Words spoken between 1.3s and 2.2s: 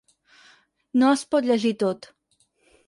pot llegir tot.